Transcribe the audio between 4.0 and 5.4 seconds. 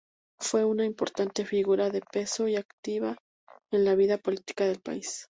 política del país.